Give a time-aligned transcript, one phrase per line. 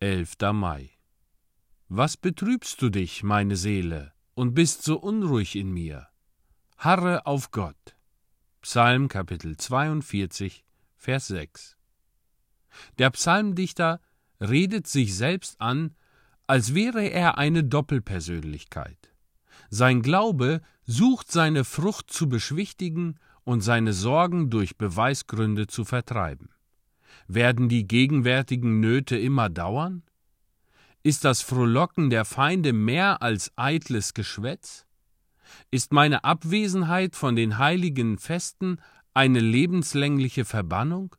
[0.00, 0.36] 11.
[0.52, 0.90] Mai
[1.88, 6.08] Was betrübst du dich, meine Seele, und bist so unruhig in mir?
[6.76, 7.96] Harre auf Gott.
[8.60, 10.64] Psalm Kapitel 42,
[10.96, 11.76] Vers 6
[12.98, 14.00] Der Psalmdichter
[14.40, 15.94] redet sich selbst an,
[16.48, 19.14] als wäre er eine Doppelpersönlichkeit.
[19.70, 26.53] Sein Glaube sucht seine Frucht zu beschwichtigen und seine Sorgen durch Beweisgründe zu vertreiben.
[27.28, 30.02] Werden die gegenwärtigen Nöte immer dauern?
[31.02, 34.86] Ist das Frohlocken der Feinde mehr als eitles Geschwätz?
[35.70, 38.78] Ist meine Abwesenheit von den heiligen Festen
[39.12, 41.14] eine lebenslängliche Verbannung?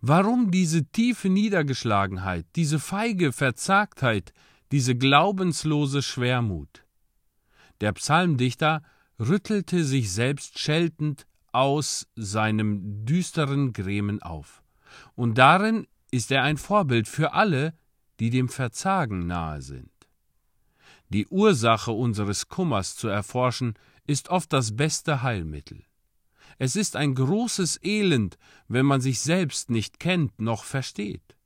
[0.00, 4.32] Warum diese tiefe Niedergeschlagenheit, diese feige Verzagtheit,
[4.72, 6.84] diese glaubenslose Schwermut?
[7.80, 8.82] Der Psalmdichter
[9.18, 14.62] rüttelte sich selbst scheltend aus seinem düsteren Grämen auf.
[15.14, 17.74] Und darin ist er ein Vorbild für alle,
[18.18, 19.90] die dem Verzagen nahe sind.
[21.08, 23.74] Die Ursache unseres Kummers zu erforschen,
[24.06, 25.84] ist oft das beste Heilmittel.
[26.58, 31.36] Es ist ein großes Elend, wenn man sich selbst nicht kennt noch versteht.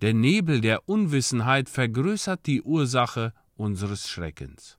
[0.00, 4.78] Der Nebel der Unwissenheit vergrößert die Ursache unseres Schreckens.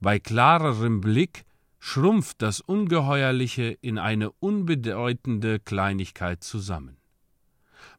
[0.00, 1.44] Bei klarerem Blick
[1.80, 6.98] schrumpft das Ungeheuerliche in eine unbedeutende Kleinigkeit zusammen.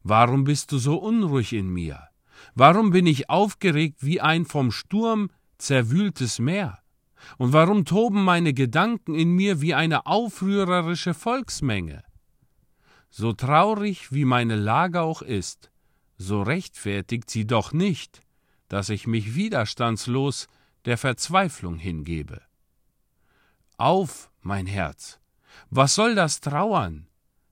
[0.02, 2.08] Warum bist du so unruhig in mir?
[2.54, 6.78] Warum bin ich aufgeregt wie ein vom Sturm zerwühltes Meer?
[7.38, 12.02] Und warum toben meine Gedanken in mir wie eine aufrührerische Volksmenge?
[13.10, 15.70] So traurig wie meine Lage auch ist,
[16.18, 18.22] so rechtfertigt sie doch nicht,
[18.68, 20.46] dass ich mich widerstandslos
[20.84, 22.42] der Verzweiflung hingebe.
[23.82, 25.18] Auf, mein Herz,
[25.68, 27.08] was soll das Trauern?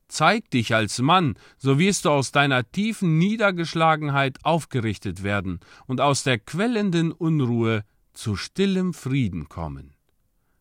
[0.07, 6.23] Zeig dich als Mann, so wirst du aus deiner tiefen Niedergeschlagenheit aufgerichtet werden und aus
[6.23, 9.97] der quellenden Unruhe zu stillem Frieden kommen.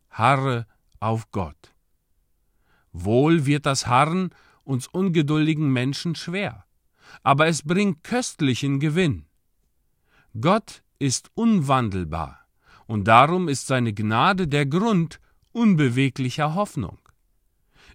[0.10, 0.66] Harre
[1.00, 1.76] auf Gott.
[2.92, 4.32] Wohl wird das Harren
[4.64, 6.66] uns ungeduldigen Menschen schwer,
[7.22, 9.28] aber es bringt köstlichen Gewinn.
[10.42, 12.40] Gott ist unwandelbar,
[12.88, 15.20] und darum ist seine Gnade der Grund
[15.52, 17.00] unbeweglicher Hoffnung.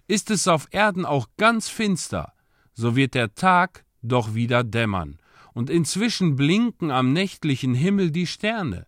[0.07, 2.33] Ist es auf Erden auch ganz finster,
[2.73, 5.19] so wird der Tag doch wieder dämmern,
[5.53, 8.87] und inzwischen blinken am nächtlichen Himmel die Sterne.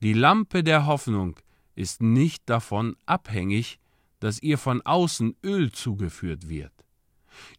[0.00, 1.36] Die Lampe der Hoffnung
[1.74, 3.78] ist nicht davon abhängig,
[4.20, 6.72] dass ihr von außen Öl zugeführt wird.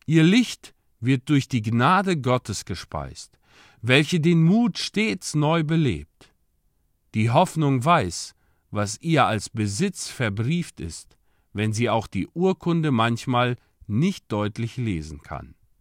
[0.06, 3.38] Ihr Licht wird durch die Gnade Gottes gespeist,
[3.82, 6.34] welche den Mut stets neu belebt.
[7.14, 8.36] Die Hoffnung weiß,
[8.78, 11.18] was ihr als Besitz verbrieft ist,
[11.52, 13.58] wenn sie auch die Urkunde manchmal
[13.88, 15.57] nicht deutlich lesen kann.